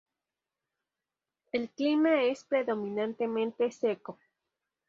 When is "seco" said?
3.71-4.17